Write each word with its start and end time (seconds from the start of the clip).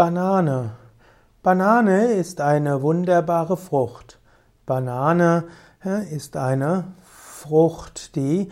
Banane. 0.00 0.70
Banane 1.42 2.12
ist 2.12 2.40
eine 2.40 2.80
wunderbare 2.80 3.58
Frucht. 3.58 4.18
Banane 4.64 5.44
ist 6.10 6.38
eine 6.38 6.84
Frucht, 7.02 8.16
die 8.16 8.50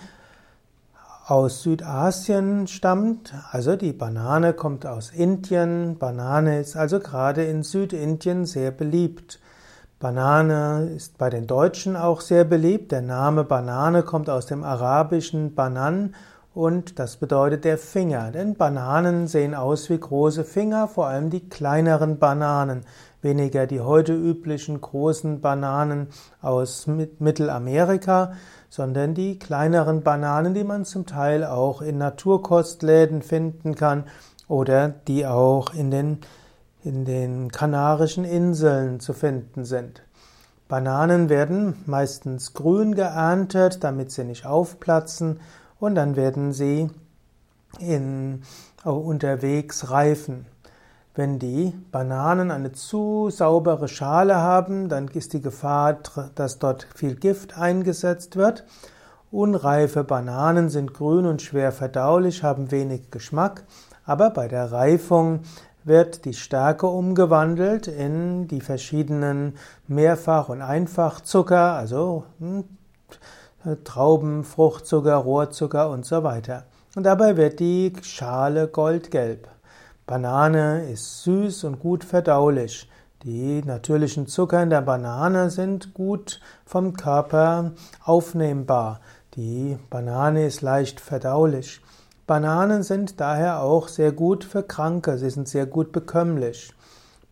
aus 1.26 1.62
Südasien 1.62 2.66
stammt. 2.66 3.32
Also 3.50 3.76
die 3.76 3.94
Banane 3.94 4.52
kommt 4.52 4.84
aus 4.84 5.08
Indien. 5.08 5.96
Banane 5.96 6.60
ist 6.60 6.76
also 6.76 7.00
gerade 7.00 7.44
in 7.44 7.62
Südindien 7.62 8.44
sehr 8.44 8.70
beliebt. 8.70 9.40
Banane 10.00 10.90
ist 10.94 11.16
bei 11.16 11.30
den 11.30 11.46
Deutschen 11.46 11.96
auch 11.96 12.20
sehr 12.20 12.44
beliebt. 12.44 12.92
Der 12.92 13.00
Name 13.00 13.44
Banane 13.44 14.02
kommt 14.02 14.28
aus 14.28 14.44
dem 14.44 14.64
arabischen 14.64 15.54
Banan 15.54 16.14
und 16.54 16.98
das 16.98 17.16
bedeutet 17.18 17.64
der 17.64 17.78
Finger, 17.78 18.30
denn 18.30 18.54
Bananen 18.56 19.26
sehen 19.26 19.54
aus 19.54 19.90
wie 19.90 19.98
große 19.98 20.44
Finger, 20.44 20.88
vor 20.88 21.06
allem 21.06 21.30
die 21.30 21.48
kleineren 21.48 22.18
Bananen, 22.18 22.84
weniger 23.22 23.66
die 23.66 23.80
heute 23.80 24.14
üblichen 24.14 24.80
großen 24.80 25.40
Bananen 25.40 26.08
aus 26.40 26.86
Mittelamerika, 26.86 28.32
sondern 28.70 29.14
die 29.14 29.38
kleineren 29.38 30.02
Bananen, 30.02 30.54
die 30.54 30.64
man 30.64 30.84
zum 30.84 31.06
Teil 31.06 31.44
auch 31.44 31.82
in 31.82 31.98
Naturkostläden 31.98 33.22
finden 33.22 33.74
kann 33.74 34.04
oder 34.48 34.88
die 34.88 35.26
auch 35.26 35.74
in 35.74 35.90
den, 35.90 36.18
in 36.82 37.04
den 37.04 37.52
Kanarischen 37.52 38.24
Inseln 38.24 39.00
zu 39.00 39.12
finden 39.12 39.64
sind. 39.64 40.02
Bananen 40.68 41.28
werden 41.28 41.82
meistens 41.86 42.52
grün 42.52 42.94
geerntet, 42.94 43.82
damit 43.84 44.10
sie 44.10 44.24
nicht 44.24 44.44
aufplatzen 44.44 45.40
und 45.80 45.94
dann 45.94 46.16
werden 46.16 46.52
sie 46.52 46.90
in, 47.78 48.42
unterwegs 48.84 49.90
reifen. 49.90 50.46
Wenn 51.14 51.38
die 51.38 51.74
Bananen 51.90 52.50
eine 52.50 52.72
zu 52.72 53.28
saubere 53.30 53.88
Schale 53.88 54.36
haben, 54.36 54.88
dann 54.88 55.08
ist 55.08 55.32
die 55.32 55.40
Gefahr, 55.40 55.98
dass 56.34 56.58
dort 56.58 56.86
viel 56.94 57.16
Gift 57.16 57.58
eingesetzt 57.58 58.36
wird. 58.36 58.64
Unreife 59.30 60.04
Bananen 60.04 60.68
sind 60.68 60.94
grün 60.94 61.26
und 61.26 61.42
schwer 61.42 61.72
verdaulich, 61.72 62.44
haben 62.44 62.70
wenig 62.70 63.10
Geschmack, 63.10 63.64
aber 64.06 64.30
bei 64.30 64.48
der 64.48 64.70
Reifung 64.72 65.40
wird 65.84 66.24
die 66.24 66.34
Stärke 66.34 66.86
umgewandelt 66.86 67.88
in 67.88 68.46
die 68.46 68.60
verschiedenen 68.60 69.54
Mehrfach- 69.86 70.48
und 70.48 70.62
Einfachzucker, 70.62 71.74
also 71.74 72.24
hm, 72.38 72.64
Trauben, 73.84 74.44
Fruchtzucker, 74.44 75.16
Rohrzucker 75.16 75.90
und 75.90 76.04
so 76.06 76.22
weiter. 76.22 76.64
Und 76.94 77.04
dabei 77.04 77.36
wird 77.36 77.60
die 77.60 77.92
Schale 78.02 78.68
goldgelb. 78.68 79.48
Banane 80.06 80.90
ist 80.90 81.22
süß 81.24 81.64
und 81.64 81.80
gut 81.80 82.04
verdaulich. 82.04 82.88
Die 83.24 83.62
natürlichen 83.64 84.26
Zucker 84.26 84.62
in 84.62 84.70
der 84.70 84.80
Banane 84.80 85.50
sind 85.50 85.92
gut 85.92 86.40
vom 86.64 86.94
Körper 86.94 87.72
aufnehmbar. 88.04 89.00
Die 89.34 89.76
Banane 89.90 90.46
ist 90.46 90.62
leicht 90.62 91.00
verdaulich. 91.00 91.80
Bananen 92.26 92.82
sind 92.82 93.20
daher 93.20 93.62
auch 93.62 93.88
sehr 93.88 94.12
gut 94.12 94.44
für 94.44 94.62
Kranke. 94.62 95.18
Sie 95.18 95.30
sind 95.30 95.48
sehr 95.48 95.66
gut 95.66 95.92
bekömmlich. 95.92 96.72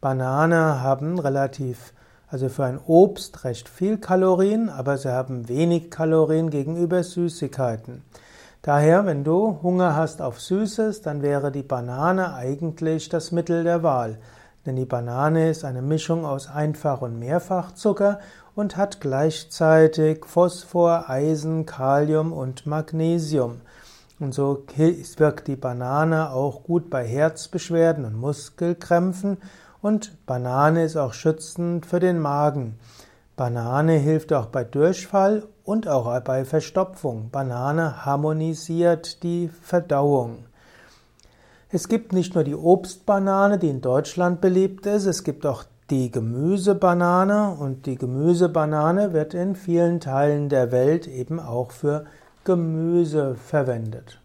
Banane 0.00 0.82
haben 0.82 1.18
relativ 1.18 1.92
also 2.28 2.48
für 2.48 2.64
ein 2.64 2.80
Obst 2.86 3.44
recht 3.44 3.68
viel 3.68 3.98
Kalorien, 3.98 4.68
aber 4.68 4.98
sie 4.98 5.12
haben 5.12 5.48
wenig 5.48 5.90
Kalorien 5.90 6.50
gegenüber 6.50 7.02
Süßigkeiten. 7.02 8.02
Daher, 8.62 9.06
wenn 9.06 9.22
du 9.22 9.60
Hunger 9.62 9.94
hast 9.94 10.20
auf 10.20 10.40
Süßes, 10.40 11.02
dann 11.02 11.22
wäre 11.22 11.52
die 11.52 11.62
Banane 11.62 12.34
eigentlich 12.34 13.08
das 13.08 13.30
Mittel 13.30 13.62
der 13.62 13.84
Wahl. 13.84 14.18
Denn 14.64 14.74
die 14.74 14.84
Banane 14.84 15.50
ist 15.50 15.64
eine 15.64 15.82
Mischung 15.82 16.26
aus 16.26 16.48
Einfach- 16.48 17.00
und 17.00 17.20
Mehrfachzucker 17.20 18.18
und 18.56 18.76
hat 18.76 19.00
gleichzeitig 19.00 20.24
Phosphor, 20.24 21.08
Eisen, 21.08 21.64
Kalium 21.64 22.32
und 22.32 22.66
Magnesium. 22.66 23.60
Und 24.18 24.34
so 24.34 24.64
wirkt 25.16 25.46
die 25.46 25.56
Banane 25.56 26.32
auch 26.32 26.64
gut 26.64 26.90
bei 26.90 27.06
Herzbeschwerden 27.06 28.04
und 28.04 28.16
Muskelkrämpfen 28.16 29.36
und 29.86 30.26
Banane 30.26 30.82
ist 30.82 30.96
auch 30.96 31.12
schützend 31.12 31.86
für 31.86 32.00
den 32.00 32.18
Magen. 32.18 32.76
Banane 33.36 33.92
hilft 33.92 34.32
auch 34.32 34.46
bei 34.46 34.64
Durchfall 34.64 35.44
und 35.62 35.86
auch 35.86 36.20
bei 36.22 36.44
Verstopfung. 36.44 37.30
Banane 37.30 38.04
harmonisiert 38.04 39.22
die 39.22 39.48
Verdauung. 39.62 40.46
Es 41.70 41.86
gibt 41.86 42.12
nicht 42.12 42.34
nur 42.34 42.42
die 42.42 42.56
Obstbanane, 42.56 43.58
die 43.58 43.68
in 43.68 43.80
Deutschland 43.80 44.40
beliebt 44.40 44.86
ist, 44.86 45.06
es 45.06 45.22
gibt 45.22 45.46
auch 45.46 45.62
die 45.88 46.10
Gemüsebanane 46.10 47.56
und 47.56 47.86
die 47.86 47.94
Gemüsebanane 47.94 49.12
wird 49.12 49.34
in 49.34 49.54
vielen 49.54 50.00
Teilen 50.00 50.48
der 50.48 50.72
Welt 50.72 51.06
eben 51.06 51.38
auch 51.38 51.70
für 51.70 52.06
Gemüse 52.42 53.36
verwendet. 53.36 54.18